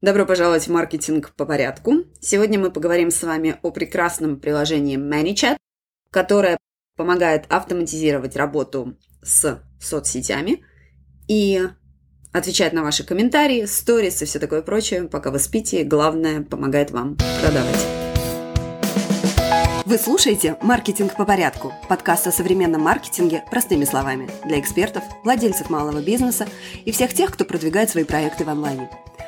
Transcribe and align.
Добро 0.00 0.24
пожаловать 0.26 0.68
в 0.68 0.70
маркетинг 0.70 1.32
по 1.34 1.44
порядку. 1.44 2.04
Сегодня 2.20 2.56
мы 2.56 2.70
поговорим 2.70 3.10
с 3.10 3.20
вами 3.24 3.58
о 3.62 3.72
прекрасном 3.72 4.38
приложении 4.38 4.96
ManyChat, 4.96 5.56
которое 6.12 6.56
помогает 6.96 7.46
автоматизировать 7.48 8.36
работу 8.36 8.96
с 9.24 9.60
соцсетями 9.80 10.64
и 11.26 11.68
отвечать 12.32 12.72
на 12.74 12.84
ваши 12.84 13.02
комментарии, 13.02 13.64
сторис 13.64 14.22
и 14.22 14.24
все 14.24 14.38
такое 14.38 14.62
прочее, 14.62 15.08
пока 15.08 15.32
вы 15.32 15.40
спите. 15.40 15.82
Главное, 15.82 16.42
помогает 16.42 16.92
вам 16.92 17.16
продавать. 17.42 17.84
Вы 19.84 19.98
слушаете 19.98 20.58
«Маркетинг 20.62 21.16
по 21.16 21.24
порядку»– 21.24 21.72
подкаст 21.88 22.28
о 22.28 22.30
современном 22.30 22.82
маркетинге 22.82 23.42
простыми 23.50 23.84
словами 23.84 24.30
для 24.44 24.60
экспертов, 24.60 25.02
владельцев 25.24 25.70
малого 25.70 26.00
бизнеса 26.00 26.46
и 26.84 26.92
всех 26.92 27.14
тех, 27.14 27.32
кто 27.32 27.44
продвигает 27.44 27.90
свои 27.90 28.04
проекты 28.04 28.44
в 28.44 28.48
онлайне. 28.48 28.88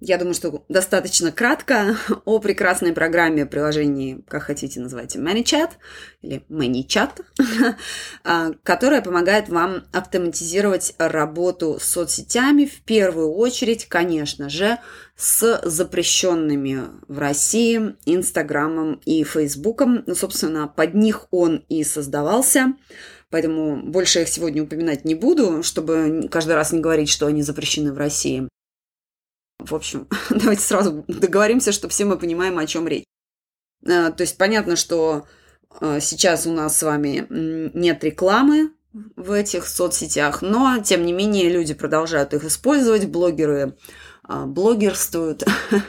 я 0.00 0.18
думаю, 0.18 0.34
что 0.34 0.64
достаточно 0.68 1.32
кратко 1.32 1.96
о 2.24 2.38
прекрасной 2.38 2.92
программе 2.92 3.46
приложении, 3.46 4.22
как 4.28 4.44
хотите 4.44 4.80
называйте, 4.80 5.18
ManyChat 5.18 5.70
или 6.20 6.44
ManyChat, 6.50 7.22
а, 8.24 8.50
которая 8.62 9.00
помогает 9.00 9.48
вам 9.48 9.84
автоматизировать 9.92 10.94
работу 10.98 11.78
с 11.80 11.84
соцсетями, 11.84 12.66
в 12.66 12.82
первую 12.82 13.32
очередь, 13.32 13.86
конечно 13.86 14.50
же, 14.50 14.78
с 15.16 15.60
запрещенными 15.64 16.82
в 17.08 17.18
России 17.18 17.96
Инстаграмом 18.04 19.00
и 19.06 19.24
Фейсбуком. 19.24 20.04
Ну, 20.06 20.14
собственно, 20.14 20.68
под 20.68 20.94
них 20.94 21.26
он 21.30 21.64
и 21.68 21.84
создавался. 21.84 22.74
Поэтому 23.30 23.82
больше 23.82 24.22
их 24.22 24.28
сегодня 24.28 24.62
упоминать 24.62 25.04
не 25.04 25.14
буду, 25.14 25.62
чтобы 25.62 26.28
каждый 26.30 26.54
раз 26.54 26.72
не 26.72 26.80
говорить, 26.80 27.08
что 27.08 27.26
они 27.26 27.42
запрещены 27.42 27.92
в 27.92 27.98
России. 27.98 28.48
В 29.66 29.74
общем, 29.74 30.08
давайте 30.30 30.62
сразу 30.62 31.04
договоримся, 31.08 31.72
что 31.72 31.88
все 31.88 32.04
мы 32.04 32.18
понимаем, 32.18 32.58
о 32.58 32.66
чем 32.66 32.86
речь. 32.86 33.04
А, 33.86 34.10
то 34.10 34.22
есть 34.22 34.38
понятно, 34.38 34.76
что 34.76 35.26
а, 35.80 36.00
сейчас 36.00 36.46
у 36.46 36.52
нас 36.52 36.78
с 36.78 36.82
вами 36.82 37.26
нет 37.30 38.02
рекламы 38.04 38.72
в 39.16 39.32
этих 39.32 39.66
соцсетях, 39.66 40.40
но 40.40 40.78
тем 40.82 41.04
не 41.04 41.12
менее 41.12 41.50
люди 41.50 41.74
продолжают 41.74 42.32
их 42.32 42.44
использовать, 42.44 43.06
блогеры 43.06 43.76
а, 44.22 44.46
блогерствуют, 44.46 45.44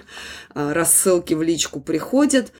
рассылки 0.53 1.33
в 1.33 1.41
личку 1.41 1.79
приходят. 1.79 2.53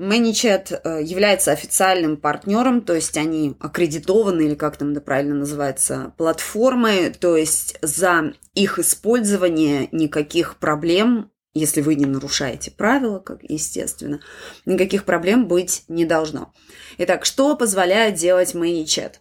ManyChat 0.00 0.80
э, 0.82 1.02
является 1.02 1.52
официальным 1.52 2.16
партнером, 2.16 2.80
то 2.80 2.94
есть 2.94 3.18
они 3.18 3.54
аккредитованы, 3.60 4.42
или 4.42 4.54
как 4.54 4.78
там 4.78 4.92
это 4.92 5.02
правильно 5.02 5.34
называется, 5.34 6.14
платформы, 6.16 7.14
то 7.18 7.36
есть 7.36 7.76
за 7.82 8.32
их 8.54 8.78
использование 8.78 9.88
никаких 9.92 10.56
проблем, 10.56 11.30
если 11.52 11.82
вы 11.82 11.96
не 11.96 12.06
нарушаете 12.06 12.70
правила, 12.70 13.18
как 13.18 13.42
естественно, 13.42 14.20
никаких 14.64 15.04
проблем 15.04 15.46
быть 15.46 15.84
не 15.88 16.06
должно. 16.06 16.54
Итак, 16.96 17.26
что 17.26 17.54
позволяет 17.54 18.14
делать 18.14 18.54
ManyChat? 18.54 19.16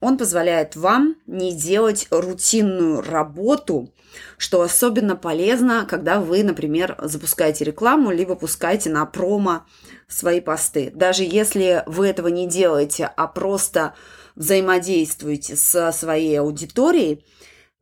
Он 0.00 0.18
позволяет 0.18 0.76
вам 0.76 1.16
не 1.26 1.52
делать 1.52 2.06
рутинную 2.10 3.00
работу, 3.00 3.94
что 4.36 4.60
особенно 4.60 5.16
полезно, 5.16 5.86
когда 5.88 6.20
вы, 6.20 6.42
например, 6.42 6.96
запускаете 7.02 7.64
рекламу, 7.64 8.10
либо 8.10 8.34
пускаете 8.34 8.90
на 8.90 9.06
промо 9.06 9.64
свои 10.06 10.40
посты. 10.40 10.90
Даже 10.94 11.24
если 11.24 11.82
вы 11.86 12.08
этого 12.08 12.28
не 12.28 12.46
делаете, 12.46 13.10
а 13.16 13.26
просто 13.26 13.94
взаимодействуете 14.34 15.56
со 15.56 15.90
своей 15.92 16.38
аудиторией, 16.40 17.24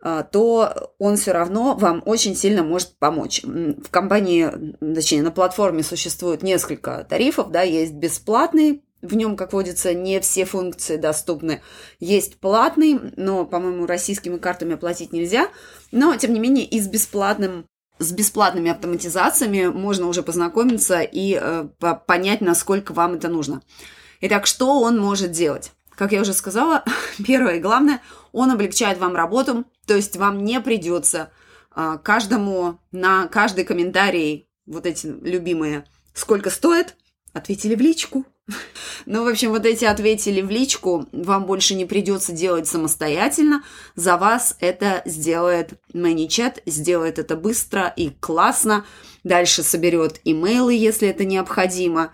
а, 0.01 0.23
то 0.23 0.93
он 0.99 1.17
все 1.17 1.33
равно 1.33 1.75
вам 1.75 2.03
очень 2.07 2.37
сильно 2.37 2.63
может 2.63 2.97
помочь. 2.99 3.43
В 3.43 3.91
компании, 3.91 4.77
точнее, 4.95 5.23
на 5.23 5.33
платформе 5.33 5.83
существует 5.83 6.43
несколько 6.43 7.05
тарифов, 7.09 7.51
да, 7.51 7.63
есть 7.63 7.95
бесплатный 7.95 8.85
в 9.05 9.15
нем, 9.15 9.37
как 9.37 9.53
водится, 9.53 9.95
не 9.95 10.19
все 10.21 10.45
функции 10.45 10.97
доступны. 10.97 11.61
Есть 12.01 12.39
платный, 12.39 12.99
но, 13.17 13.45
по-моему, 13.45 13.87
российскими 13.87 14.39
картами 14.39 14.75
оплатить 14.75 15.13
нельзя. 15.13 15.49
Но, 15.93 16.17
тем 16.17 16.33
не 16.33 16.41
менее, 16.41 16.65
и 16.65 16.81
с 16.81 16.89
бесплатным 16.89 17.67
с 18.01 18.11
бесплатными 18.11 18.73
автоматизациями 18.73 19.67
можно 19.67 20.09
уже 20.09 20.25
познакомиться 20.25 21.01
и 21.01 21.39
э, 21.41 21.69
понять, 22.09 22.41
насколько 22.41 22.93
вам 22.93 23.15
это 23.15 23.29
нужно. 23.29 23.63
Итак, 24.21 24.47
что 24.47 24.81
он 24.81 24.99
может 24.99 25.31
делать? 25.31 25.71
Как 25.95 26.11
я 26.11 26.23
уже 26.23 26.33
сказала, 26.33 26.83
первое 27.25 27.59
и 27.59 27.61
главное, 27.61 28.03
он 28.33 28.51
облегчает 28.51 28.99
вам 28.99 29.15
работу, 29.15 29.65
то 29.87 29.95
есть 29.95 30.17
вам 30.17 30.45
не 30.45 30.61
придется 30.61 31.31
э, 31.77 31.99
каждому 32.03 32.81
на 32.91 33.29
каждый 33.29 33.65
комментарий, 33.65 34.49
вот 34.67 34.87
эти 34.87 35.07
любимые, 35.07 35.85
сколько 36.15 36.51
стоит, 36.51 36.97
ответили 37.33 37.77
в 37.77 37.81
личку, 37.81 38.27
ну, 39.07 39.25
в 39.25 39.29
общем, 39.29 39.51
вот 39.51 39.65
эти 39.67 39.85
ответили 39.85 40.41
в 40.41 40.51
личку, 40.51 41.07
вам 41.13 41.47
больше 41.47 41.75
не 41.75 41.85
придется 41.85 42.33
делать 42.33 42.67
самостоятельно, 42.67 43.63
за 43.97 44.17
вас 44.17 44.57
это 44.61 45.03
сделает 45.05 45.75
ManyChat, 45.93 46.63
сделает 46.67 47.19
это 47.19 47.37
быстро 47.37 47.93
и 47.97 48.11
классно, 48.11 48.85
дальше 49.23 49.63
соберет 49.63 50.21
имейлы, 50.25 50.75
если 50.75 51.09
это 51.09 51.25
необходимо. 51.25 52.13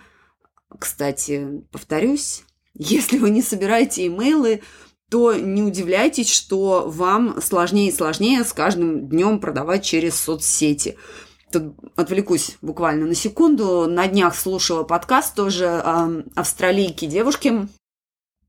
Кстати, 0.78 1.62
повторюсь, 1.72 2.44
если 2.74 3.18
вы 3.18 3.30
не 3.30 3.42
собираете 3.42 4.06
имейлы, 4.06 4.62
то 5.10 5.34
не 5.34 5.62
удивляйтесь, 5.62 6.32
что 6.32 6.84
вам 6.86 7.42
сложнее 7.42 7.88
и 7.88 7.94
сложнее 7.94 8.44
с 8.44 8.52
каждым 8.52 9.08
днем 9.08 9.40
продавать 9.40 9.84
через 9.84 10.14
соцсети. 10.14 10.96
Тут 11.50 11.74
отвлекусь 11.96 12.56
буквально 12.62 13.06
на 13.06 13.14
секунду. 13.14 13.86
На 13.88 14.06
днях 14.06 14.36
слушала 14.36 14.84
подкаст 14.84 15.34
тоже 15.34 15.82
э, 15.84 16.22
австралийки 16.36 17.06
девушки, 17.06 17.68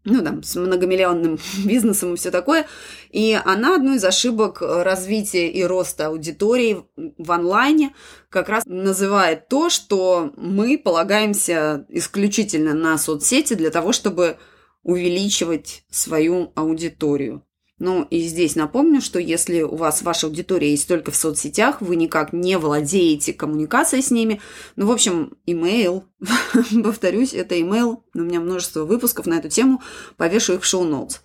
ну, 0.03 0.23
там, 0.23 0.41
с 0.41 0.55
многомиллионным 0.55 1.37
бизнесом 1.65 2.13
и 2.13 2.17
все 2.17 2.31
такое. 2.31 2.67
И 3.11 3.39
она 3.43 3.75
одну 3.75 3.93
из 3.93 4.03
ошибок 4.03 4.61
развития 4.61 5.49
и 5.49 5.63
роста 5.63 6.07
аудитории 6.07 6.83
в 6.95 7.31
онлайне 7.31 7.93
как 8.29 8.49
раз 8.49 8.63
называет 8.65 9.47
то, 9.47 9.69
что 9.69 10.33
мы 10.37 10.77
полагаемся 10.77 11.85
исключительно 11.89 12.73
на 12.73 12.97
соцсети 12.97 13.53
для 13.53 13.69
того, 13.69 13.93
чтобы 13.93 14.37
увеличивать 14.83 15.83
свою 15.91 16.51
аудиторию. 16.55 17.43
Ну 17.81 18.03
и 18.11 18.19
здесь 18.19 18.55
напомню, 18.55 19.01
что 19.01 19.17
если 19.17 19.63
у 19.63 19.75
вас 19.75 20.03
ваша 20.03 20.27
аудитория 20.27 20.69
есть 20.69 20.87
только 20.87 21.09
в 21.09 21.15
соцсетях, 21.15 21.81
вы 21.81 21.95
никак 21.95 22.31
не 22.31 22.59
владеете 22.59 23.33
коммуникацией 23.33 24.03
с 24.03 24.11
ними. 24.11 24.39
Ну, 24.75 24.85
в 24.85 24.91
общем, 24.91 25.33
имейл, 25.47 26.03
повторюсь, 26.83 27.33
это 27.33 27.59
имейл, 27.59 28.03
у 28.13 28.19
меня 28.19 28.39
множество 28.39 28.85
выпусков 28.85 29.25
на 29.25 29.39
эту 29.39 29.49
тему, 29.49 29.81
повешу 30.15 30.53
их 30.53 30.61
в 30.61 30.65
шоу-ноутс. 30.65 31.21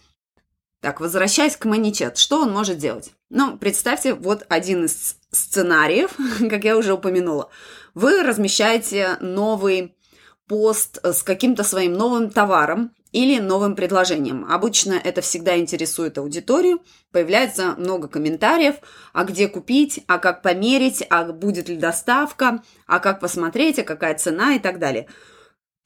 Так, 0.81 1.01
возвращаясь 1.01 1.57
к 1.57 1.67
ManyChat, 1.67 2.17
что 2.17 2.41
он 2.41 2.53
может 2.53 2.79
делать? 2.79 3.13
Ну, 3.29 3.59
представьте, 3.59 4.15
вот 4.15 4.47
один 4.49 4.87
из 4.87 5.17
сценариев, 5.31 6.13
как 6.49 6.65
я 6.65 6.79
уже 6.79 6.95
упомянула. 6.95 7.51
Вы 7.93 8.23
размещаете 8.23 9.19
новый 9.21 9.96
пост 10.49 10.99
с 11.05 11.23
каким-то 11.23 11.65
своим 11.65 11.95
новым 11.95 12.31
товаром, 12.31 12.93
или 13.17 13.39
новым 13.39 13.77
предложением. 13.77 14.45
Обычно 14.45 14.93
это 14.93 15.23
всегда 15.23 15.57
интересует 15.57 16.19
аудиторию, 16.19 16.83
появляется 17.13 17.75
много 17.79 18.09
комментариев, 18.09 18.75
а 19.15 19.25
где 19.25 19.49
купить, 19.49 20.01
а 20.07 20.19
как 20.19 20.43
померить, 20.43 21.03
а 21.09 21.25
будет 21.25 21.71
ли 21.71 21.77
доставка, 21.77 22.63
а 22.87 22.99
как 22.99 23.21
посмотреть, 23.21 23.79
а 23.79 23.85
какая 23.85 24.17
цена 24.17 24.55
и 24.57 24.59
так 24.59 24.79
далее. 24.79 25.09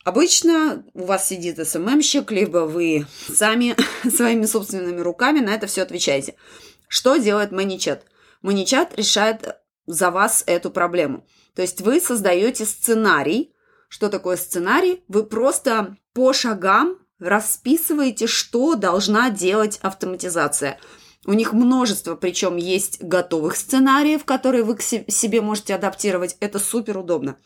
Обычно 0.05 0.83
у 0.93 1.05
вас 1.05 1.29
сидит 1.29 1.65
СММщик, 1.65 2.33
либо 2.33 2.67
вы 2.67 3.07
сами 3.33 3.77
своими 4.09 4.47
собственными 4.47 5.01
руками 5.01 5.39
на 5.39 5.55
это 5.55 5.69
все 5.69 5.83
отвечаете. 5.83 6.35
Что 6.89 7.17
делает 7.17 7.53
ManyChat? 7.53 8.01
ManyChat 8.43 8.97
решает 8.97 9.57
за 9.87 10.11
вас 10.11 10.43
эту 10.47 10.73
проблему. 10.73 11.25
То 11.55 11.62
есть 11.62 11.81
вы 11.81 12.01
создаете 12.01 12.65
сценарий. 12.65 13.55
Что 13.90 14.08
такое 14.08 14.37
сценарий? 14.37 15.02
Вы 15.08 15.25
просто 15.25 15.96
по 16.12 16.32
шагам 16.32 16.96
расписываете, 17.19 18.28
что 18.28 18.76
должна 18.76 19.31
делать 19.31 19.78
автоматизация. 19.82 20.78
У 21.26 21.32
них 21.32 21.52
множество, 21.52 22.14
причем 22.14 22.56
есть 22.56 23.02
готовых 23.02 23.56
сценариев, 23.56 24.25
которые 24.25 24.62
вы 24.62 24.76
к 24.76 24.81
себе 24.81 25.40
можете 25.40 25.75
адаптировать. 25.75 26.37
Это 26.38 26.60
супер 26.60 26.98
удобно. 26.98 27.37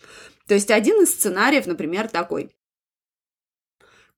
То 0.46 0.52
есть 0.52 0.70
один 0.70 1.02
из 1.02 1.12
сценариев, 1.12 1.66
например, 1.66 2.08
такой. 2.08 2.54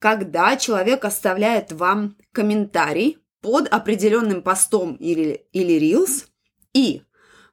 Когда 0.01 0.57
человек 0.57 1.05
оставляет 1.05 1.71
вам 1.71 2.17
комментарий 2.33 3.19
под 3.41 3.69
определенным 3.69 4.43
постом 4.43 4.97
или, 4.97 5.47
или 5.53 5.81
reels, 5.81 6.27
и 6.75 7.03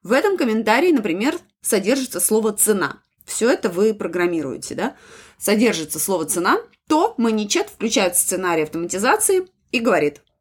в 0.01 0.13
этом 0.13 0.35
комментарии, 0.35 0.91
например, 0.91 1.37
содержится 1.61 2.19
слово 2.19 2.53
«цена». 2.53 3.02
Все 3.25 3.49
это 3.49 3.69
вы 3.69 3.93
программируете, 3.93 4.75
да? 4.75 4.95
Содержится 5.37 5.99
слово 5.99 6.25
«цена», 6.25 6.59
то 6.87 7.15
ManyChat 7.17 7.69
включает 7.73 8.17
сценарий 8.17 8.63
автоматизации 8.63 9.47
и 9.71 9.79
говорит– 9.79 10.21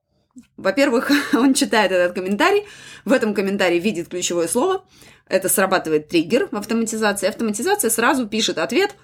во-первых, 0.56 1.10
он 1.34 1.54
читает 1.54 1.92
этот 1.92 2.14
комментарий, 2.14 2.66
в 3.04 3.12
этом 3.12 3.34
комментарии 3.34 3.78
видит 3.78 4.08
ключевое 4.08 4.48
слово, 4.48 4.84
это 5.28 5.48
срабатывает 5.48 6.08
триггер 6.08 6.48
в 6.50 6.56
автоматизации, 6.56 7.28
автоматизация 7.28 7.90
сразу 7.90 8.26
пишет 8.26 8.58
ответ 8.58 8.94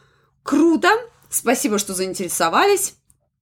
«Круто! 0.42 0.88
Спасибо, 1.30 1.78
что 1.78 1.94
заинтересовались, 1.94 2.94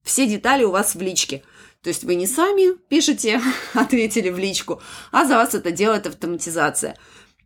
все 0.02 0.26
детали 0.26 0.64
у 0.64 0.70
вас 0.70 0.94
в 0.94 1.00
личке». 1.00 1.42
То 1.82 1.88
есть 1.88 2.02
вы 2.02 2.16
не 2.16 2.26
сами 2.26 2.76
пишете, 2.88 3.40
ответили 3.74 4.30
в 4.30 4.38
личку, 4.38 4.82
а 5.12 5.24
за 5.24 5.36
вас 5.36 5.54
это 5.54 5.70
делает 5.70 6.06
автоматизация. 6.06 6.96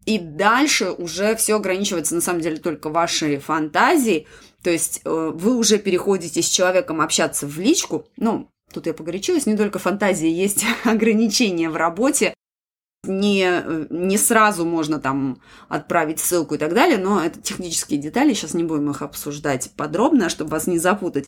И 0.06 0.19
дальше 0.19 0.91
уже 0.91 1.37
все 1.37 1.56
ограничивается 1.56 2.14
на 2.14 2.20
самом 2.20 2.41
деле 2.41 2.56
только 2.56 2.88
вашей 2.88 3.38
фантазией. 3.38 4.26
То 4.62 4.70
есть 4.70 5.02
э, 5.05 5.32
вы 5.35 5.56
уже 5.56 5.79
переходите 5.79 6.43
с 6.43 6.49
человеком 6.49 7.00
общаться 7.00 7.47
в 7.47 7.58
личку, 7.58 8.06
ну, 8.17 8.50
Тут 8.73 8.87
я 8.87 8.94
погорячилась, 8.94 9.47
не 9.47 9.56
только 9.56 9.79
фантазии, 9.79 10.29
есть 10.29 10.64
ограничения 10.85 11.69
в 11.69 11.76
работе. 11.76 12.35
Не, 13.05 13.62
не 13.88 14.19
сразу 14.19 14.67
можно 14.67 15.00
там 15.00 15.41
отправить 15.69 16.20
ссылку 16.20 16.55
и 16.55 16.58
так 16.58 16.75
далее, 16.75 16.99
но 16.99 17.25
это 17.25 17.41
технические 17.41 17.99
детали, 17.99 18.35
сейчас 18.35 18.52
не 18.52 18.62
будем 18.62 18.91
их 18.91 19.00
обсуждать 19.00 19.70
подробно, 19.75 20.29
чтобы 20.29 20.50
вас 20.50 20.67
не 20.67 20.79
запутать. 20.79 21.26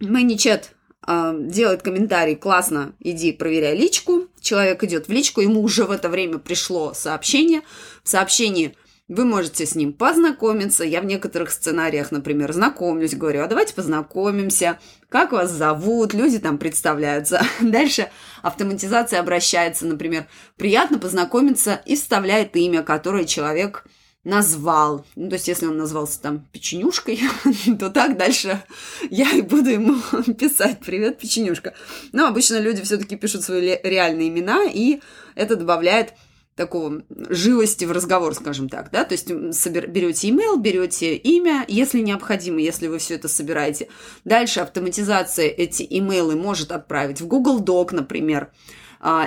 Мэничет 0.00 0.74
э, 1.10 1.34
делает 1.38 1.82
комментарий, 1.82 2.36
классно, 2.36 2.94
иди 3.00 3.32
проверяй 3.32 3.76
личку. 3.76 4.28
Человек 4.40 4.84
идет 4.84 5.08
в 5.08 5.12
личку, 5.12 5.40
ему 5.40 5.62
уже 5.62 5.84
в 5.84 5.90
это 5.90 6.08
время 6.08 6.38
пришло 6.38 6.94
сообщение. 6.94 7.62
В 8.02 8.08
сообщении 8.08 8.74
вы 9.10 9.24
можете 9.24 9.66
с 9.66 9.74
ним 9.74 9.92
познакомиться. 9.92 10.84
Я 10.84 11.00
в 11.00 11.04
некоторых 11.04 11.50
сценариях, 11.50 12.12
например, 12.12 12.52
знакомлюсь, 12.52 13.16
говорю, 13.16 13.42
а 13.42 13.48
давайте 13.48 13.74
познакомимся, 13.74 14.78
как 15.08 15.32
вас 15.32 15.50
зовут, 15.50 16.14
люди 16.14 16.38
там 16.38 16.58
представляются. 16.58 17.42
Дальше 17.60 18.08
автоматизация 18.42 19.18
обращается, 19.18 19.86
например, 19.86 20.26
приятно 20.56 21.00
познакомиться 21.00 21.82
и 21.84 21.96
вставляет 21.96 22.54
имя, 22.54 22.84
которое 22.84 23.24
человек 23.24 23.84
назвал. 24.24 25.06
Ну, 25.16 25.28
то 25.28 25.34
есть, 25.34 25.48
если 25.48 25.66
он 25.66 25.78
назвался 25.78 26.20
там 26.20 26.46
печенюшкой, 26.52 27.20
то 27.78 27.90
так 27.90 28.16
дальше 28.16 28.62
я 29.10 29.30
и 29.32 29.40
буду 29.40 29.70
ему 29.70 29.96
писать 30.34 30.80
«Привет, 30.84 31.18
печенюшка». 31.18 31.74
Но 32.12 32.26
обычно 32.26 32.58
люди 32.58 32.82
все-таки 32.82 33.16
пишут 33.16 33.42
свои 33.42 33.78
реальные 33.82 34.28
имена, 34.28 34.64
и 34.64 35.00
это 35.34 35.56
добавляет 35.56 36.14
такого 36.56 37.02
живости 37.30 37.86
в 37.86 37.92
разговор, 37.92 38.34
скажем 38.34 38.68
так, 38.68 38.90
да, 38.90 39.04
то 39.04 39.12
есть 39.14 39.28
собер, 39.56 39.86
берете 39.86 40.28
email, 40.28 40.60
берете 40.60 41.16
имя, 41.16 41.64
если 41.68 42.00
необходимо, 42.00 42.60
если 42.60 42.88
вы 42.88 42.98
все 42.98 43.14
это 43.14 43.28
собираете. 43.28 43.88
Дальше 44.26 44.60
автоматизация 44.60 45.48
эти 45.48 45.86
имейлы 45.88 46.36
может 46.36 46.72
отправить 46.72 47.22
в 47.22 47.26
Google 47.26 47.62
Doc, 47.62 47.94
например, 47.94 48.50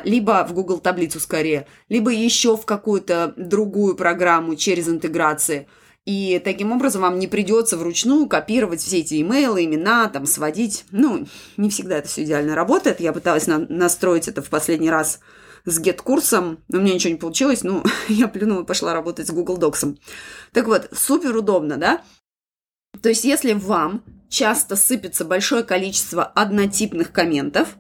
либо 0.03 0.45
в 0.47 0.53
Google 0.53 0.79
таблицу 0.79 1.19
скорее, 1.19 1.67
либо 1.89 2.11
еще 2.11 2.55
в 2.55 2.65
какую-то 2.65 3.33
другую 3.37 3.95
программу 3.95 4.55
через 4.55 4.87
интеграции. 4.87 5.67
И 6.05 6.41
таким 6.43 6.73
образом 6.73 7.01
вам 7.01 7.17
не 7.17 7.27
придется 7.27 7.77
вручную 7.77 8.27
копировать 8.27 8.81
все 8.81 8.99
эти 8.99 9.21
имейлы, 9.21 9.63
имена, 9.63 10.09
там, 10.09 10.25
сводить. 10.25 10.83
Ну, 10.91 11.25
не 11.55 11.69
всегда 11.69 11.97
это 11.97 12.09
все 12.09 12.23
идеально 12.23 12.55
работает. 12.55 12.99
Я 12.99 13.13
пыталась 13.13 13.47
на- 13.47 13.65
настроить 13.69 14.27
это 14.27 14.41
в 14.41 14.49
последний 14.49 14.89
раз 14.89 15.21
с 15.65 15.79
get-курсом, 15.79 16.59
но 16.67 16.79
у 16.79 16.81
меня 16.81 16.95
ничего 16.95 17.13
не 17.13 17.19
получилось, 17.19 17.63
ну, 17.63 17.83
я 18.09 18.27
плюнула 18.27 18.63
и 18.63 18.65
пошла 18.65 18.93
работать 18.93 19.27
с 19.27 19.31
Google 19.31 19.57
Docs. 19.57 19.97
Так 20.51 20.67
вот, 20.67 20.89
супер 20.91 21.35
удобно, 21.37 21.77
да? 21.77 22.01
То 23.01 23.09
есть, 23.09 23.23
если 23.23 23.53
вам 23.53 24.03
часто 24.29 24.75
сыпется 24.75 25.23
большое 25.23 25.63
количество 25.63 26.25
однотипных 26.25 27.11
комментов, 27.11 27.77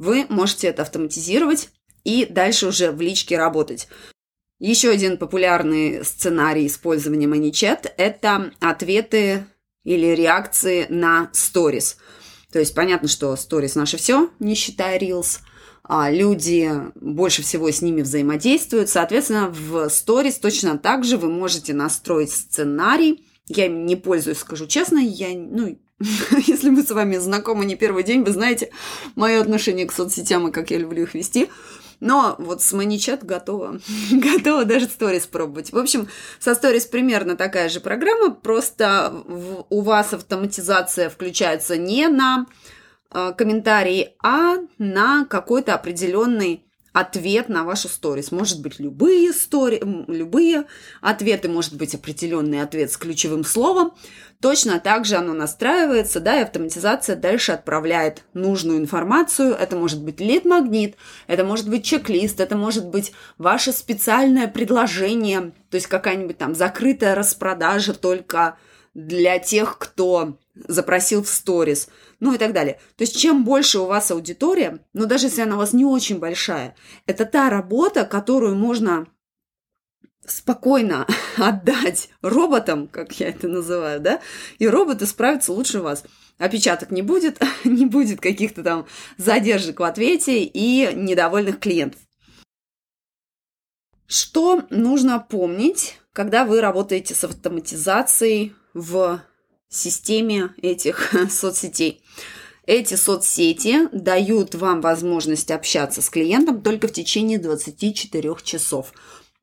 вы 0.00 0.26
можете 0.28 0.66
это 0.66 0.82
автоматизировать 0.82 1.68
и 2.02 2.26
дальше 2.26 2.66
уже 2.66 2.90
в 2.90 3.00
личке 3.00 3.38
работать. 3.38 3.86
Еще 4.58 4.90
один 4.90 5.16
популярный 5.16 6.04
сценарий 6.04 6.66
использования 6.66 7.26
ManyChat– 7.26 7.92
это 7.96 8.52
ответы 8.58 9.46
или 9.84 10.08
реакции 10.08 10.86
на 10.88 11.30
сторис. 11.32 11.98
То 12.50 12.58
есть 12.58 12.74
понятно, 12.74 13.06
что 13.06 13.36
сторис 13.36 13.76
наше 13.76 13.96
все, 13.96 14.30
не 14.40 14.56
считая 14.56 14.98
Reels– 14.98 15.40
а, 15.92 16.08
люди 16.08 16.70
больше 16.94 17.42
всего 17.42 17.68
с 17.68 17.82
ними 17.82 18.02
взаимодействуют. 18.02 18.88
Соответственно, 18.88 19.48
в 19.48 19.88
сторис 19.88 20.38
точно 20.38 20.78
так 20.78 21.04
же 21.04 21.16
вы 21.16 21.28
можете 21.28 21.74
настроить 21.74 22.30
сценарий. 22.30 23.26
Я 23.48 23.66
не 23.66 23.96
пользуюсь, 23.96 24.38
скажу 24.38 24.68
честно. 24.68 24.98
Я, 24.98 25.30
ну, 25.36 25.76
если 26.46 26.70
мы 26.70 26.82
с 26.82 26.90
вами 26.90 27.16
знакомы 27.16 27.64
не 27.64 27.76
первый 27.76 28.02
день, 28.02 28.24
вы 28.24 28.32
знаете 28.32 28.70
мое 29.14 29.40
отношение 29.40 29.86
к 29.86 29.92
соцсетям 29.92 30.48
и 30.48 30.52
как 30.52 30.70
я 30.70 30.78
люблю 30.78 31.02
их 31.02 31.14
вести. 31.14 31.48
Но 32.00 32.34
вот 32.38 32.62
с 32.62 32.72
ManyChat 32.72 33.24
готова, 33.26 33.78
готова 34.10 34.64
даже 34.64 34.86
сторис 34.86 35.26
пробовать. 35.26 35.72
В 35.72 35.78
общем, 35.78 36.08
со 36.38 36.54
сторис 36.54 36.86
примерно 36.86 37.36
такая 37.36 37.68
же 37.68 37.80
программа, 37.80 38.30
просто 38.30 39.12
у 39.68 39.82
вас 39.82 40.14
автоматизация 40.14 41.10
включается 41.10 41.76
не 41.76 42.08
на 42.08 42.46
Э, 43.12 43.32
комментарии, 43.36 44.14
а 44.22 44.58
на 44.78 45.24
какой-то 45.24 45.74
определенный 45.74 46.64
ответ 46.92 47.48
на 47.48 47.64
вашу 47.64 47.88
сторис. 47.88 48.32
Может 48.32 48.62
быть, 48.62 48.78
любые, 48.78 49.32
стори, 49.32 49.80
любые 50.08 50.64
ответы, 51.00 51.48
может 51.48 51.74
быть, 51.74 51.94
определенный 51.94 52.62
ответ 52.62 52.90
с 52.92 52.96
ключевым 52.96 53.44
словом. 53.44 53.92
Точно 54.40 54.80
так 54.80 55.04
же 55.04 55.16
оно 55.16 55.34
настраивается, 55.34 56.18
да, 56.18 56.38
и 56.38 56.42
автоматизация 56.42 57.14
дальше 57.14 57.52
отправляет 57.52 58.22
нужную 58.32 58.78
информацию. 58.78 59.54
Это 59.54 59.76
может 59.76 60.02
быть 60.02 60.18
лид-магнит, 60.18 60.96
это 61.26 61.44
может 61.44 61.68
быть 61.68 61.84
чек-лист, 61.84 62.40
это 62.40 62.56
может 62.56 62.86
быть 62.86 63.12
ваше 63.36 63.72
специальное 63.72 64.48
предложение, 64.48 65.52
то 65.70 65.74
есть 65.74 65.88
какая-нибудь 65.88 66.38
там 66.38 66.54
закрытая 66.54 67.14
распродажа 67.14 67.92
только 67.92 68.56
для 68.94 69.38
тех, 69.38 69.78
кто 69.78 70.38
запросил 70.54 71.22
в 71.22 71.28
сторис, 71.28 71.88
ну 72.18 72.34
и 72.34 72.38
так 72.38 72.52
далее. 72.52 72.80
То 72.96 73.02
есть 73.02 73.18
чем 73.18 73.44
больше 73.44 73.78
у 73.78 73.86
вас 73.86 74.10
аудитория, 74.10 74.84
но 74.92 75.06
даже 75.06 75.26
если 75.26 75.42
она 75.42 75.56
у 75.56 75.58
вас 75.58 75.72
не 75.72 75.84
очень 75.84 76.18
большая, 76.18 76.74
это 77.06 77.24
та 77.24 77.50
работа, 77.50 78.04
которую 78.04 78.56
можно 78.56 79.06
спокойно 80.26 81.06
отдать 81.36 82.10
роботам, 82.22 82.88
как 82.88 83.18
я 83.20 83.28
это 83.28 83.48
называю, 83.48 84.00
да, 84.00 84.20
и 84.58 84.68
роботы 84.68 85.06
справятся 85.06 85.52
лучше 85.52 85.80
вас. 85.80 86.04
Опечаток 86.38 86.90
не 86.90 87.02
будет, 87.02 87.40
не 87.64 87.86
будет 87.86 88.20
каких-то 88.20 88.62
там 88.62 88.86
задержек 89.18 89.80
в 89.80 89.84
ответе 89.84 90.42
и 90.42 90.92
недовольных 90.94 91.60
клиентов. 91.60 92.00
Что 94.06 94.64
нужно 94.70 95.20
помнить, 95.20 96.00
когда 96.12 96.44
вы 96.44 96.60
работаете 96.60 97.14
с 97.14 97.22
автоматизацией 97.22 98.54
в 98.74 99.22
системе 99.68 100.54
этих 100.60 101.14
соцсетей. 101.30 102.02
Эти 102.66 102.94
соцсети 102.94 103.88
дают 103.92 104.54
вам 104.54 104.80
возможность 104.80 105.50
общаться 105.50 106.02
с 106.02 106.10
клиентом 106.10 106.62
только 106.62 106.88
в 106.88 106.92
течение 106.92 107.38
24 107.38 108.36
часов. 108.44 108.92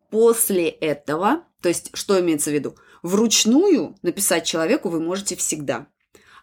После 0.10 0.70
этого, 0.70 1.44
то 1.62 1.70
есть 1.70 1.90
что 1.94 2.20
имеется 2.20 2.52
в 2.52 2.54
виду? 2.54 2.76
Вручную 3.04 3.98
написать 4.02 4.46
человеку 4.46 4.90
вы 4.90 5.02
можете 5.02 5.36
всегда. 5.36 5.88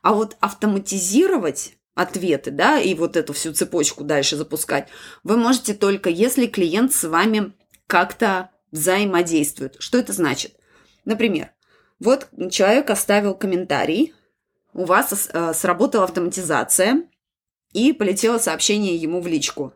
А 0.03 0.13
вот 0.13 0.37
автоматизировать 0.41 1.77
ответы, 1.95 2.51
да, 2.51 2.79
и 2.79 2.95
вот 2.95 3.17
эту 3.17 3.33
всю 3.33 3.53
цепочку 3.53 4.05
дальше 4.05 4.37
запускать, 4.37 4.89
вы 5.23 5.37
можете 5.37 5.75
только 5.75 6.11
если 6.11 6.47
клиент 6.47 6.93
с 6.93 7.09
вами 7.09 7.55
как-то 7.87 8.51
взаимодействует. 8.73 9.77
Что 9.79 9.99
это 9.99 10.13
значит? 10.13 10.57
Например, 11.05 11.53
вот 12.01 12.29
человек 12.51 12.91
оставил 12.91 13.35
комментарий, 13.35 14.15
у 14.73 14.85
вас 14.85 15.31
э, 15.33 15.55
сработала 15.55 16.05
автоматизация, 16.05 17.09
и 17.75 17.93
полетело 17.93 18.39
сообщение 18.39 18.97
ему 18.97 19.21
в 19.21 19.27
личку. 19.27 19.75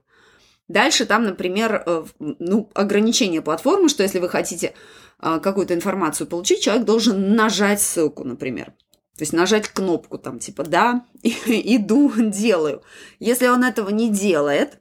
Дальше 0.68 1.06
там, 1.06 1.24
например, 1.24 1.82
э, 1.84 2.04
ну, 2.18 2.70
ограничение 2.74 3.42
платформы, 3.42 3.88
что 3.88 4.02
если 4.02 4.18
вы 4.18 4.28
хотите 4.28 4.74
э, 5.20 5.40
какую-то 5.40 5.74
информацию 5.74 6.26
получить, 6.26 6.62
человек 6.62 6.84
должен 6.84 7.34
нажать 7.34 7.80
ссылку, 7.80 8.24
например. 8.24 8.72
То 9.16 9.22
есть 9.22 9.32
нажать 9.32 9.68
кнопку 9.68 10.16
там, 10.16 10.38
типа 10.38 10.62
«да, 10.62 11.04
иду, 11.22 12.12
делаю». 12.16 12.82
Если 13.18 13.48
он 13.48 13.64
этого 13.64 13.88
не 13.90 14.10
делает, 14.10 14.78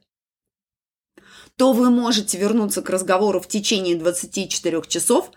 то 1.56 1.72
вы 1.72 1.90
можете 1.90 2.38
вернуться 2.38 2.82
к 2.82 2.90
разговору 2.90 3.40
в 3.40 3.48
течение 3.48 3.96
24 3.96 4.82
часов. 4.86 5.32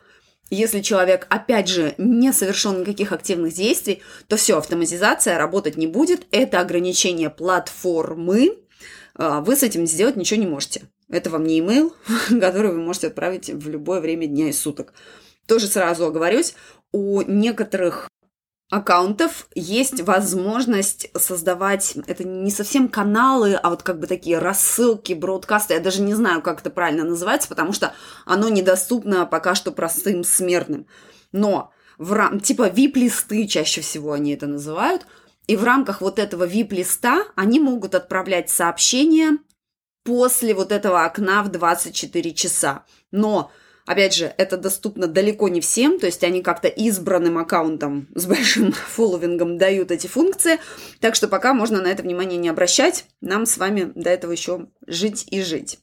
Если 0.53 0.81
человек, 0.81 1.27
опять 1.29 1.69
же, 1.69 1.95
не 1.97 2.33
совершил 2.33 2.77
никаких 2.77 3.13
активных 3.13 3.53
действий, 3.53 4.01
то 4.27 4.35
все, 4.35 4.57
автоматизация 4.57 5.37
работать 5.37 5.77
не 5.77 5.87
будет. 5.87 6.27
Это 6.31 6.59
ограничение 6.59 7.29
платформы. 7.29 8.57
А, 9.15 9.39
вы 9.39 9.55
с 9.55 9.63
этим 9.63 9.87
сделать 9.87 10.17
ничего 10.17 10.41
не 10.41 10.47
можете. 10.47 10.81
Это 11.07 11.29
вам 11.29 11.45
не 11.45 11.61
email, 11.61 11.93
который 12.41 12.71
вы 12.71 12.81
можете 12.81 13.07
отправить 13.07 13.49
в 13.49 13.69
любое 13.69 14.01
время 14.01 14.27
дня 14.27 14.49
и 14.49 14.51
суток. 14.51 14.93
Тоже 15.47 15.67
сразу 15.67 16.05
оговорюсь, 16.05 16.53
у 16.91 17.21
некоторых 17.21 18.09
аккаунтов 18.71 19.47
есть 19.53 20.01
возможность 20.01 21.09
создавать, 21.15 21.93
это 22.07 22.23
не 22.23 22.49
совсем 22.49 22.87
каналы, 22.87 23.53
а 23.53 23.69
вот 23.69 23.83
как 23.83 23.99
бы 23.99 24.07
такие 24.07 24.39
рассылки, 24.39 25.11
бродкасты, 25.13 25.73
я 25.73 25.81
даже 25.81 26.01
не 26.01 26.15
знаю, 26.15 26.41
как 26.41 26.61
это 26.61 26.69
правильно 26.69 27.03
называется, 27.03 27.49
потому 27.49 27.73
что 27.73 27.93
оно 28.25 28.47
недоступно 28.47 29.25
пока 29.25 29.55
что 29.55 29.73
простым 29.73 30.23
смертным. 30.23 30.87
Но 31.33 31.71
в 31.97 32.13
рам... 32.13 32.39
типа 32.39 32.69
VIP-листы 32.69 33.45
чаще 33.45 33.81
всего 33.81 34.13
они 34.13 34.33
это 34.33 34.47
называют, 34.47 35.05
и 35.47 35.57
в 35.57 35.65
рамках 35.65 35.99
вот 35.99 36.17
этого 36.17 36.47
VIP-листа 36.47 37.25
они 37.35 37.59
могут 37.59 37.93
отправлять 37.93 38.49
сообщения 38.49 39.37
после 40.03 40.53
вот 40.53 40.71
этого 40.71 41.03
окна 41.03 41.43
в 41.43 41.49
24 41.49 42.33
часа. 42.33 42.85
Но 43.11 43.51
Опять 43.85 44.15
же, 44.15 44.33
это 44.37 44.57
доступно 44.57 45.07
далеко 45.07 45.49
не 45.49 45.59
всем, 45.59 45.99
то 45.99 46.05
есть 46.05 46.23
они 46.23 46.43
как-то 46.43 46.67
избранным 46.67 47.37
аккаунтом 47.37 48.07
с 48.13 48.25
большим 48.25 48.71
фолловингом 48.89 49.57
дают 49.57 49.91
эти 49.91 50.07
функции, 50.07 50.59
так 50.99 51.15
что 51.15 51.27
пока 51.27 51.53
можно 51.53 51.81
на 51.81 51.87
это 51.87 52.03
внимание 52.03 52.37
не 52.37 52.49
обращать, 52.49 53.05
нам 53.21 53.45
с 53.45 53.57
вами 53.57 53.91
до 53.95 54.09
этого 54.09 54.31
еще 54.31 54.67
жить 54.85 55.25
и 55.31 55.41
жить. 55.41 55.79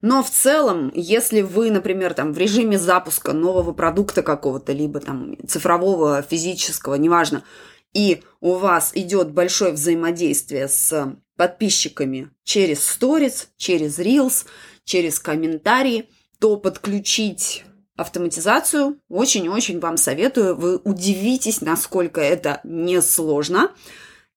Но 0.00 0.24
в 0.24 0.30
целом, 0.30 0.90
если 0.94 1.42
вы, 1.42 1.70
например, 1.70 2.14
там 2.14 2.32
в 2.32 2.38
режиме 2.38 2.76
запуска 2.78 3.32
нового 3.32 3.72
продукта 3.72 4.22
какого-то, 4.22 4.72
либо 4.72 4.98
там 4.98 5.36
цифрового, 5.46 6.22
физического, 6.22 6.96
неважно, 6.96 7.44
и 7.92 8.22
у 8.40 8.54
вас 8.54 8.92
идет 8.94 9.30
большое 9.30 9.72
взаимодействие 9.72 10.66
с 10.66 11.14
подписчиками 11.36 12.30
через 12.42 12.84
сторис, 12.84 13.50
через 13.58 13.98
Reels, 13.98 14.46
через 14.84 15.20
комментарии– 15.20 16.08
то 16.42 16.56
подключить 16.56 17.64
автоматизацию 17.96 18.98
очень-очень 19.08 19.78
вам 19.78 19.96
советую. 19.96 20.56
Вы 20.56 20.76
удивитесь, 20.78 21.60
насколько 21.60 22.20
это 22.20 22.60
несложно 22.64 23.70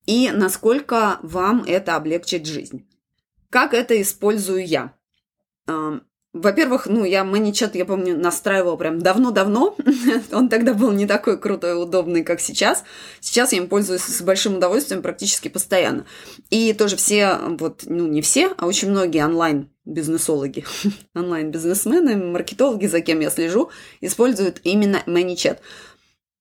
и 0.06 0.30
насколько 0.32 1.18
вам 1.24 1.64
это 1.66 1.96
облегчит 1.96 2.46
жизнь. 2.46 2.88
Как 3.50 3.74
это 3.74 4.00
использую 4.00 4.68
я? 4.68 4.94
Во-первых, 6.32 6.86
ну, 6.86 7.06
я 7.06 7.24
ManyChat, 7.24 7.72
я 7.74 7.86
помню, 7.86 8.16
настраивала 8.16 8.76
прям 8.76 9.00
давно-давно. 9.00 9.76
Он 10.32 10.48
тогда 10.48 10.76
был 10.76 10.92
не 10.92 11.08
такой 11.08 11.40
крутой 11.40 11.72
и 11.72 11.74
удобный, 11.74 12.24
как 12.24 12.40
сейчас. 12.40 12.84
Сейчас 13.20 13.52
я 13.52 13.58
им 13.58 13.68
пользуюсь 13.68 14.04
с 14.04 14.22
большим 14.22 14.58
удовольствием 14.58 15.02
практически 15.02 15.48
постоянно. 15.48 16.06
И 16.52 16.74
тоже 16.74 16.98
все, 16.98 17.40
вот, 17.58 17.82
ну, 17.88 18.06
не 18.06 18.22
все, 18.22 18.54
а 18.58 18.68
очень 18.68 18.92
многие 18.92 19.26
онлайн 19.26 19.72
бизнесологи, 19.86 20.66
онлайн-бизнесмены, 21.16 22.18
маркетологи, 22.18 22.88
за 22.88 23.02
кем 23.02 23.20
я 23.20 23.30
слежу, 23.30 23.70
используют 24.02 24.62
именно 24.64 25.02
ManyChat. 25.06 25.60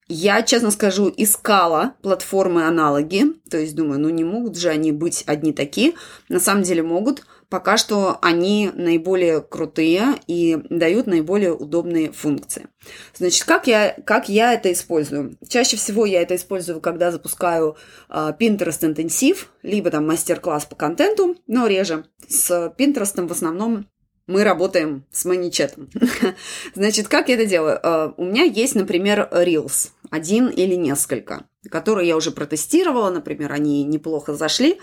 Я, 0.07 0.43
честно 0.43 0.71
скажу, 0.71 1.13
искала 1.17 1.95
платформы-аналоги, 2.03 3.25
то 3.51 3.57
есть 3.57 3.75
думаю, 3.75 4.01
ну 4.01 4.11
не 4.11 4.25
могут 4.25 4.57
же 4.57 4.69
они 4.69 4.93
быть 4.93 5.25
одни 5.27 5.53
такие. 5.53 5.95
На 6.29 6.41
самом 6.41 6.63
деле 6.63 6.83
могут, 6.83 7.25
Пока 7.55 7.77
что 7.77 8.19
они 8.21 8.73
наиболее 8.75 9.41
крутые 9.41 10.17
и 10.27 10.59
дают 10.71 11.07
наиболее 11.07 11.53
удобные 11.53 12.11
функции. 12.11 12.67
Значит, 13.15 13.45
как 13.45 13.69
я, 13.69 13.95
как 14.05 14.29
я 14.29 14.55
это 14.55 14.73
использую? 14.73 15.37
Чаще 15.49 15.77
всего 15.77 16.05
я 16.05 16.21
это 16.21 16.35
использую, 16.35 16.81
когда 16.81 17.13
запускаю 17.13 17.77
э, 18.09 18.33
Pinterest 18.41 18.85
интенсив, 18.85 19.53
либо 19.63 19.93
там 19.93 20.05
мастер-класс 20.05 20.65
по 20.65 20.75
контенту, 20.75 21.37
но 21.47 21.69
реже. 21.69 22.07
С 22.27 22.75
Pinterest 22.77 23.25
в 23.25 23.31
основном 23.31 23.87
мы 24.27 24.43
работаем 24.43 25.07
с 25.13 25.25
маничетом. 25.25 25.91
Значит, 26.75 27.07
как 27.07 27.29
я 27.29 27.37
это 27.37 27.47
делаю? 27.47 27.79
Uh, 27.81 28.15
у 28.17 28.25
меня 28.25 28.43
есть, 28.43 28.75
например, 28.75 29.29
Reels, 29.31 29.91
один 30.11 30.49
или 30.49 30.75
несколько, 30.75 31.45
которые 31.71 32.09
я 32.09 32.17
уже 32.17 32.33
протестировала, 32.33 33.11
например, 33.11 33.53
они 33.53 33.85
неплохо 33.85 34.35
зашли, 34.35 34.81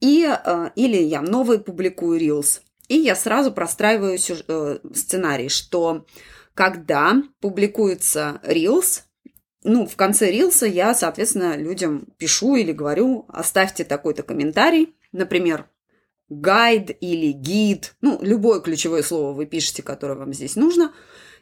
и, 0.00 0.28
э, 0.28 0.70
или 0.76 0.96
я 0.96 1.22
новый 1.22 1.58
публикую 1.58 2.20
Reels. 2.20 2.60
И 2.88 2.96
я 2.96 3.14
сразу 3.14 3.52
простраиваю 3.52 4.18
э, 4.18 4.78
сценарий, 4.94 5.48
что 5.48 6.06
когда 6.54 7.22
публикуется 7.40 8.40
Reels, 8.44 9.02
ну, 9.64 9.86
в 9.86 9.96
конце 9.96 10.30
рилса 10.30 10.66
я, 10.66 10.94
соответственно, 10.94 11.56
людям 11.56 12.06
пишу 12.16 12.56
или 12.56 12.72
говорю, 12.72 13.26
оставьте 13.28 13.84
такой-то 13.84 14.22
комментарий, 14.22 14.96
например, 15.12 15.68
гайд 16.28 16.96
или 17.00 17.32
гид, 17.32 17.94
ну, 18.00 18.18
любое 18.22 18.60
ключевое 18.60 19.02
слово 19.02 19.32
вы 19.32 19.46
пишете, 19.46 19.82
которое 19.82 20.14
вам 20.14 20.32
здесь 20.32 20.56
нужно, 20.56 20.94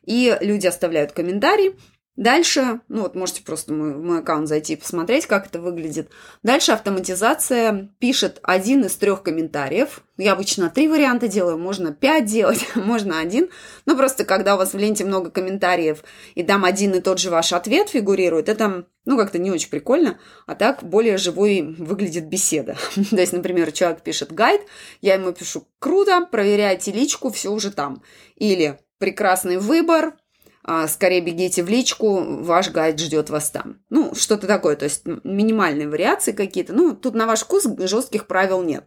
и 0.05 0.37
люди 0.41 0.67
оставляют 0.67 1.13
комментарий, 1.13 1.77
Дальше, 2.17 2.81
ну 2.89 3.03
вот 3.03 3.15
можете 3.15 3.43
просто 3.43 3.75
в 3.75 3.77
мой 3.77 4.21
аккаунт 4.21 4.49
зайти 4.49 4.73
и 4.73 4.77
посмотреть, 4.77 5.27
как 5.27 5.49
это 5.49 5.61
выглядит. 5.61 6.11
Дальше 6.43 6.73
автоматизация 6.73 7.91
пишет 7.99 8.41
один 8.43 8.85
из 8.87 8.97
трех 8.97 9.23
комментариев. 9.23 10.03
Я 10.17 10.33
обычно 10.33 10.71
три 10.71 10.89
варианта 10.89 11.29
делаю, 11.29 11.59
можно 11.59 11.93
пять 11.93 12.25
делать, 12.25 12.67
можно 12.75 13.19
один. 13.21 13.51
Но 13.85 13.97
просто 13.97 14.25
когда 14.25 14.55
у 14.55 14.59
вас 14.59 14.73
в 14.73 14.79
ленте 14.79 15.05
много 15.05 15.31
комментариев 15.31 16.03
и 16.35 16.43
там 16.43 16.65
один 16.65 16.95
и 16.95 17.01
тот 17.01 17.19
же 17.19 17.29
ваш 17.29 17.53
ответ 17.53 17.91
фигурирует, 17.91 18.49
это, 18.49 18.87
ну, 19.05 19.19
как-то 19.19 19.39
не 19.39 19.51
очень 19.51 19.69
прикольно, 19.69 20.19
а 20.47 20.55
так 20.55 20.83
более 20.83 21.19
живой 21.19 21.61
выглядит 21.79 22.29
беседа. 22.29 22.79
То 23.11 23.21
есть, 23.21 23.35
например, 23.35 23.73
человек 23.73 24.01
пишет 24.01 24.33
гайд, 24.33 24.63
я 25.03 25.15
ему 25.15 25.33
пишу 25.33 25.69
«Круто, 25.79 26.27
проверяйте 26.31 26.93
личку, 26.93 27.31
все 27.31 27.51
уже 27.51 27.71
там». 27.71 28.03
Или 28.37 28.79
«Прекрасный 28.99 29.59
выбор, 29.59 30.15
скорее 30.89 31.21
бегите 31.21 31.63
в 31.63 31.69
личку, 31.69 32.21
ваш 32.43 32.71
гайд 32.71 32.99
ждет 32.99 33.31
вас 33.31 33.51
там. 33.51 33.79
Ну, 33.91 34.15
что-то 34.15 34.47
такое, 34.47 34.77
то 34.77 34.85
есть 34.85 35.05
минимальные 35.05 35.89
вариации 35.89 36.33
какие-то. 36.33 36.73
Ну, 36.73 36.95
тут 36.95 37.15
на 37.15 37.27
ваш 37.27 37.41
вкус 37.41 37.67
жестких 37.79 38.27
правил 38.27 38.63
нет. 38.63 38.85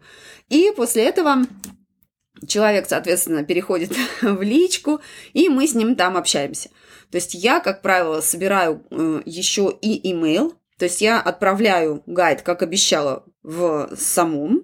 И 0.49 0.71
после 0.75 1.05
этого 1.05 1.45
человек, 2.47 2.87
соответственно, 2.87 3.43
переходит 3.43 3.93
в 4.21 4.41
личку, 4.41 5.01
и 5.33 5.49
мы 5.49 5.67
с 5.67 5.73
ним 5.73 5.95
там 5.95 6.17
общаемся. 6.17 6.69
То 7.11 7.15
есть 7.15 7.33
я, 7.33 7.59
как 7.59 7.81
правило, 7.81 8.21
собираю 8.21 8.85
э, 8.91 9.21
еще 9.25 9.75
и 9.81 10.11
email, 10.11 10.53
то 10.77 10.85
есть 10.85 11.01
я 11.01 11.19
отправляю 11.19 12.03
гайд, 12.05 12.41
как 12.41 12.61
обещала, 12.61 13.25
в 13.43 13.89
саму, 13.97 14.61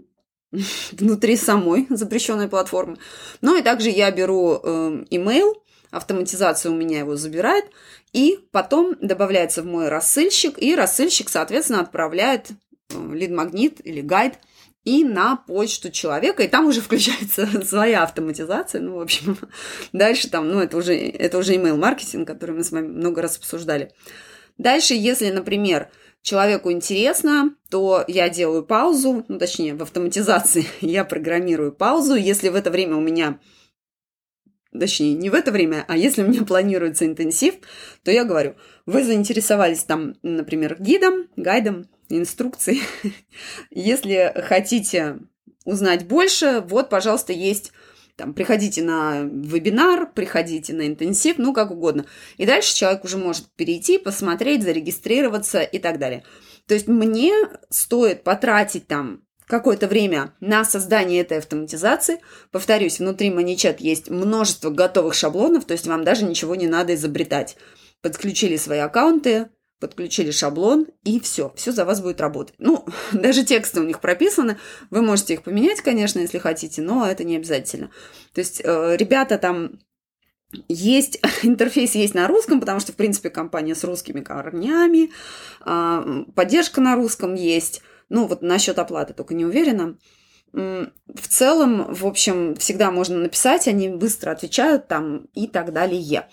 внутри 0.92 1.38
самой 1.38 1.88
запрещенной 1.90 2.48
платформы. 2.48 2.98
Ну 3.42 3.58
и 3.58 3.62
также 3.62 3.90
я 3.90 4.12
беру 4.12 4.60
э, 4.64 5.06
email, 5.10 5.54
автоматизация 5.96 6.72
у 6.72 6.75
меня 6.75 7.00
его 7.00 7.16
забирает, 7.16 7.66
и 8.12 8.40
потом 8.52 8.96
добавляется 9.02 9.62
в 9.62 9.66
мой 9.66 9.88
рассыльщик, 9.88 10.62
и 10.62 10.75
рассыльщик, 10.75 11.30
соответственно, 11.30 11.80
отправляет 11.82 12.50
э, 12.50 13.14
лид-магнит 13.14 13.80
или 13.86 14.02
гайд 14.02 14.36
и 14.84 15.04
на 15.04 15.38
почту 15.38 15.92
человека, 15.92 16.44
и 16.44 16.48
там 16.48 16.68
уже 16.68 16.82
включается 16.82 17.48
своя 17.66 18.04
автоматизация, 18.04 18.82
ну, 18.82 18.98
в 18.98 19.02
общем, 19.02 19.38
дальше 19.94 20.30
там, 20.30 20.50
ну, 20.50 20.60
это 20.60 20.78
уже, 20.78 20.96
это 20.96 21.38
уже 21.38 21.56
email-маркетинг, 21.56 22.28
который 22.28 22.56
мы 22.56 22.64
с 22.64 22.72
вами 22.72 22.88
много 22.88 23.22
раз 23.22 23.38
обсуждали. 23.38 23.92
Дальше, 24.58 24.94
если, 24.94 25.32
например, 25.32 25.90
человеку 26.22 26.72
интересно, 26.72 27.56
то 27.70 28.04
я 28.08 28.30
делаю 28.30 28.64
паузу, 28.64 29.24
ну, 29.28 29.40
точнее, 29.40 29.75
в 29.75 29.82
автоматизации 29.82 30.66
я 30.82 31.06
программирую 31.06 31.72
паузу, 31.72 32.16
если 32.16 32.50
в 32.50 32.56
это 32.56 32.70
время 32.70 32.98
у 32.98 33.02
меня 33.02 33.40
точнее, 34.79 35.13
не 35.13 35.29
в 35.29 35.34
это 35.34 35.51
время, 35.51 35.86
а 35.88 35.98
если 35.98 36.24
у 36.24 36.27
меня 36.27 36.44
планируется 36.46 37.05
интенсив, 37.05 37.55
то 38.03 38.12
я 38.12 38.24
говорю, 38.24 38.55
вы 38.86 39.03
заинтересовались 39.03 39.84
там, 39.84 40.15
например, 40.22 40.77
гидом, 40.79 41.27
гайдом, 41.36 41.88
инструкцией. 42.10 42.82
Если 43.72 44.34
хотите 44.48 45.20
узнать 45.65 46.08
больше, 46.08 46.63
вот, 46.67 46.89
пожалуйста, 46.89 47.34
есть 47.34 47.72
там, 48.15 48.34
приходите 48.34 48.82
на 48.82 49.24
вебинар, 49.24 50.10
приходите 50.12 50.74
на 50.74 50.88
интенсив, 50.88 51.38
ну, 51.38 51.53
как 51.53 51.72
угодно. 51.72 52.05
И 52.38 52.46
дальше 52.46 52.74
человек 52.74 53.03
уже 53.03 53.17
может 53.17 53.48
перейти, 53.55 53.98
посмотреть, 53.98 54.63
зарегистрироваться 54.63 55.62
и 55.62 55.79
так 55.79 56.00
далее. 56.00 56.24
То 56.67 56.74
есть 56.74 56.88
мне 56.88 57.34
стоит 57.70 58.24
потратить 58.24 58.88
там 58.88 59.25
какое-то 59.48 59.88
время 59.88 60.34
на 60.40 60.66
создание 60.66 61.22
этой 61.22 61.38
автоматизации. 61.38 62.20
Повторюсь, 62.52 63.00
внутри 63.00 63.30
ManyChat 63.30 63.78
есть 63.80 64.10
множество 64.10 64.70
готовых 64.70 65.14
шаблонов, 65.14 65.66
то 65.66 65.74
есть 65.74 65.88
вам 65.88 66.04
даже 66.04 66.25
ничего 66.25 66.56
не 66.56 66.68
надо 66.68 66.96
изобретать. 66.96 67.58
Подключили 68.02 68.58
свои 68.58 68.80
аккаунты, 68.80 69.50
подключили 69.80 70.32
шаблон, 70.32 70.88
и 71.04 71.20
все, 71.20 71.54
все 71.56 71.72
за 71.72 71.86
вас 71.86 72.02
будет 72.02 72.22
работать. 72.22 72.56
Ну, 72.58 72.86
даже 73.14 73.44
тексты 73.44 73.82
у 73.82 73.84
них 73.84 74.00
прописаны, 74.00 74.58
вы 74.90 75.02
можете 75.02 75.34
их 75.34 75.44
поменять, 75.44 75.82
конечно, 75.82 76.20
если 76.20 76.40
хотите, 76.40 76.82
но 76.82 77.06
это 77.06 77.24
не 77.24 77.36
обязательно. 77.36 77.92
То 78.34 78.40
есть 78.40 78.62
э, 78.64 78.96
ребята 78.98 79.38
там 79.38 79.80
есть, 80.68 81.20
интерфейс 81.44 81.96
есть 81.96 82.14
на 82.14 82.28
русском, 82.28 82.60
потому 82.60 82.80
что, 82.80 82.94
в 82.94 82.96
принципе, 82.96 83.30
компания 83.30 83.75
с 83.75 83.84
русскими 83.84 84.22
корнями, 84.22 85.12
э, 85.66 86.24
поддержка 86.34 86.82
на 86.82 86.96
русском 86.96 87.36
есть. 87.36 87.82
Ну, 88.10 88.28
вот 88.28 88.42
насчет 88.42 88.80
оплаты 88.80 89.14
только 89.14 89.34
не 89.34 89.46
уверена. 89.46 89.98
В 90.54 91.28
целом, 91.28 91.94
в 91.94 92.06
общем, 92.06 92.56
всегда 92.56 92.92
можно 92.92 93.18
написать, 93.18 93.68
они 93.68 93.90
быстро 93.90 94.32
отвечают 94.32 94.88
там 94.88 95.28
и 95.34 95.48
так 95.48 95.74
далее. 95.74 96.30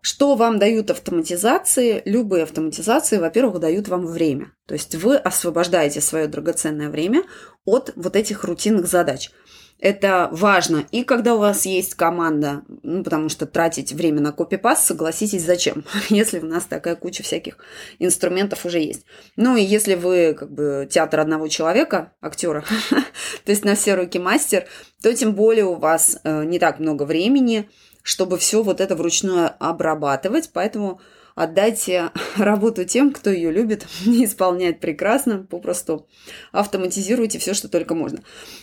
Что 0.00 0.36
вам 0.36 0.58
дают 0.58 0.90
автоматизации? 0.90 2.02
Любые 2.04 2.44
автоматизации, 2.44 3.18
во-первых, 3.18 3.58
дают 3.58 3.88
вам 3.88 4.06
время. 4.06 4.52
То 4.66 4.74
есть 4.74 4.94
вы 4.94 5.16
освобождаете 5.16 6.00
свое 6.00 6.28
драгоценное 6.28 6.88
время 6.88 7.24
от 7.64 7.92
вот 7.96 8.14
этих 8.14 8.44
рутинных 8.44 8.86
задач. 8.86 9.30
Это 9.80 10.28
важно. 10.32 10.86
И 10.90 11.04
когда 11.04 11.36
у 11.36 11.38
вас 11.38 11.64
есть 11.64 11.94
команда, 11.94 12.62
ну, 12.82 13.04
потому 13.04 13.28
что 13.28 13.46
тратить 13.46 13.92
время 13.92 14.20
на 14.20 14.32
копипаст, 14.32 14.84
согласитесь, 14.84 15.44
зачем, 15.44 15.84
если 16.08 16.40
у 16.40 16.46
нас 16.46 16.64
такая 16.64 16.96
куча 16.96 17.22
всяких 17.22 17.58
инструментов 18.00 18.64
уже 18.64 18.80
есть. 18.80 19.04
Ну 19.36 19.56
и 19.56 19.62
если 19.62 19.94
вы 19.94 20.34
как 20.34 20.50
бы 20.50 20.88
театр 20.90 21.20
одного 21.20 21.46
человека, 21.46 22.12
актера, 22.20 22.64
то 23.44 23.52
есть 23.52 23.64
на 23.64 23.76
все 23.76 23.94
руки 23.94 24.18
мастер, 24.18 24.66
то 25.00 25.14
тем 25.14 25.34
более 25.34 25.66
у 25.66 25.74
вас 25.74 26.18
э, 26.24 26.44
не 26.44 26.58
так 26.58 26.80
много 26.80 27.04
времени, 27.04 27.70
чтобы 28.02 28.36
все 28.36 28.64
вот 28.64 28.80
это 28.80 28.96
вручную 28.96 29.52
обрабатывать, 29.60 30.50
поэтому 30.52 31.00
отдайте 31.38 32.10
работу 32.36 32.84
тем, 32.84 33.12
кто 33.12 33.30
ее 33.30 33.50
любит 33.50 33.86
исполняет 34.04 34.80
прекрасно, 34.80 35.46
попросту 35.48 36.08
автоматизируйте 36.52 37.38
все, 37.38 37.54
что 37.54 37.68
только 37.68 37.94
можно. 37.94 38.22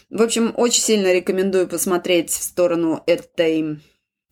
В 0.09 0.21
общем, 0.21 0.53
очень 0.55 0.81
сильно 0.81 1.13
рекомендую 1.13 1.67
посмотреть 1.67 2.29
в 2.29 2.43
сторону 2.43 3.01
этой 3.05 3.79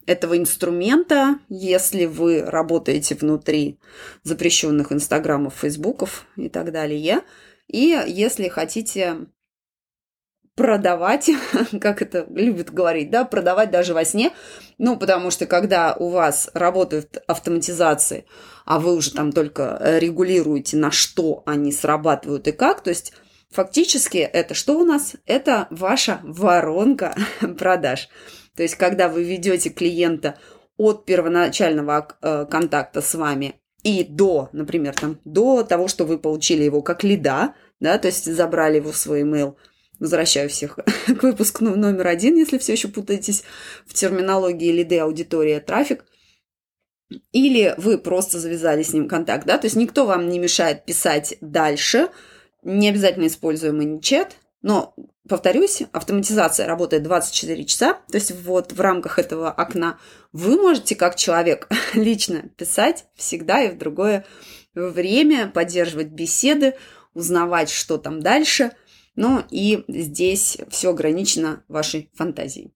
этого 0.06 0.38
инструмента, 0.38 1.40
если 1.48 2.06
вы 2.06 2.44
работаете 2.44 3.16
внутри 3.16 3.80
запрещенных 4.24 4.92
инстаграмов, 4.92 5.56
фейсбуков 5.56 6.26
и 6.36 6.50
так 6.50 6.74
далее. 6.74 7.22
И 7.68 7.98
если 8.08 8.50
хотите 8.50 9.28
продавать, 10.56 11.30
как 11.82 12.02
это 12.02 12.26
любят 12.30 12.72
говорить, 12.72 13.10
да, 13.10 13.26
продавать 13.26 13.72
даже 13.72 13.94
во 13.94 14.06
сне, 14.06 14.32
ну, 14.78 14.98
потому 14.98 15.32
что 15.32 15.46
когда 15.46 15.96
у 15.96 16.10
вас 16.10 16.50
работают 16.54 17.24
автоматизации, 17.28 18.26
а 18.66 18.80
вы 18.80 18.96
уже 18.96 19.12
там 19.12 19.32
только 19.32 19.80
регулируете, 20.00 20.78
на 20.78 20.92
что 20.92 21.44
они 21.46 21.72
срабатывают 21.72 22.48
и 22.48 22.52
как, 22.52 22.82
то 22.82 22.90
есть 22.90 23.14
фактически 23.52 24.18
это 24.18 24.54
что 24.54 24.78
у 24.78 24.86
нас? 24.86 25.16
Это 25.26 25.68
ваша 25.70 26.20
воронка 26.24 27.16
продаж. 27.58 28.10
То 28.56 28.64
есть 28.64 28.76
когда 28.76 29.10
вы 29.10 29.24
ведете 29.24 29.70
клиента 29.70 30.38
от 30.78 31.06
первоначального 31.06 32.08
э, 32.22 32.46
контакта 32.50 33.02
с 33.02 33.16
вами 33.16 33.56
и 33.84 34.04
до, 34.04 34.50
например, 34.54 34.94
там, 34.94 35.20
до 35.26 35.64
того, 35.64 35.88
что 35.88 36.06
вы 36.06 36.18
получили 36.18 36.64
его 36.64 36.82
как 36.82 37.04
лида, 37.04 37.54
да, 37.80 37.98
то 37.98 38.08
есть 38.08 38.32
забрали 38.32 38.78
его 38.78 38.92
в 38.92 38.98
свой 38.98 39.24
email– 39.24 39.56
Возвращаю 40.04 40.50
всех 40.50 40.76
к 41.08 41.24
выпуску 41.24 41.64
номер 41.64 42.08
один, 42.08 42.36
если 42.36 42.58
все 42.58 42.74
еще 42.74 42.90
путаетесь 42.90 43.46
в 43.86 43.94
терминологии 43.94 44.70
лиды, 44.70 45.00
аудитория, 45.00 45.62
трафик. 45.62 46.04
Или 47.32 47.74
вы 47.78 47.98
просто 47.98 48.38
завязали 48.38 48.84
с 48.84 48.92
ним 48.92 49.08
контакт, 49.08 49.48
да, 49.48 49.58
то 49.58 49.66
есть 49.66 49.78
никто 49.78 50.06
вам 50.06 50.28
не 50.28 50.40
мешает 50.40 50.84
писать 50.84 51.38
дальше, 51.40 52.10
не 52.64 52.90
обязательно 52.90 53.28
используемый 53.28 54.02
чат, 54.02 54.36
но, 54.62 54.94
повторюсь, 55.30 55.84
автоматизация 55.94 56.68
работает 56.68 57.04
24 57.04 57.64
часа, 57.64 57.94
то 57.94 58.16
есть 58.18 58.32
вот 58.44 58.74
в 58.74 58.82
рамках 58.82 59.20
этого 59.20 59.50
окна 59.52 60.00
вы 60.34 60.58
можете 60.58 60.98
как 60.98 61.16
человек 61.16 61.70
лично 61.94 62.50
писать 62.58 63.06
всегда 63.16 63.64
и 63.64 63.72
в 63.72 63.78
другое 63.78 64.26
время, 64.76 65.48
поддерживать 65.48 66.08
беседы, 66.08 66.76
узнавать, 67.14 67.70
что 67.70 67.98
там 67.98 68.20
дальше– 68.20 68.74
ну 69.16 69.44
и 69.50 69.84
здесь 69.88 70.58
все 70.70 70.90
ограничено 70.90 71.64
вашей 71.68 72.10
фантазией. 72.14 72.74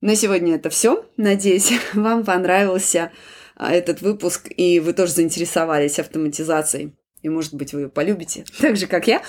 На 0.00 0.14
сегодня 0.14 0.54
это 0.54 0.70
все. 0.70 1.04
Надеюсь, 1.16 1.72
вам 1.94 2.24
понравился 2.24 3.12
а, 3.56 3.72
этот 3.72 4.02
выпуск, 4.02 4.48
и 4.54 4.78
вы 4.80 4.92
тоже 4.92 5.12
заинтересовались 5.12 5.98
автоматизацией. 5.98 6.94
И, 7.22 7.28
может 7.28 7.54
быть, 7.54 7.72
вы 7.72 7.82
ее 7.82 7.88
полюбите, 7.88 8.44
так 8.60 8.76
же, 8.76 8.86
как 8.86 9.08
я. 9.08 9.22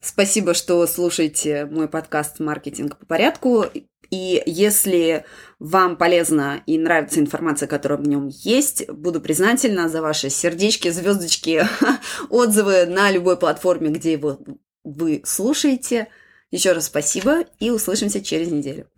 Спасибо, 0.00 0.52
что 0.52 0.86
слушаете 0.86 1.64
мой 1.64 1.88
подкаст 1.88 2.38
«Маркетинг 2.38 2.98
по 2.98 3.06
порядку». 3.06 3.64
И 4.10 4.42
если 4.44 5.24
вам 5.58 5.96
полезна 5.96 6.62
и 6.66 6.76
нравится 6.76 7.20
информация, 7.20 7.66
которая 7.66 7.98
в 7.98 8.06
нем 8.06 8.28
есть, 8.28 8.88
буду 8.90 9.20
признательна 9.20 9.88
за 9.88 10.02
ваши 10.02 10.28
сердечки, 10.28 10.90
звездочки, 10.90 11.66
отзывы 12.28 12.84
на 12.84 13.10
любой 13.10 13.38
платформе, 13.38 13.88
где 13.88 14.18
вы 14.18 14.38
вы 14.84 15.22
слушаете. 15.24 16.08
Еще 16.50 16.72
раз 16.72 16.86
спасибо 16.86 17.44
и 17.58 17.70
услышимся 17.70 18.22
через 18.22 18.50
неделю. 18.52 18.88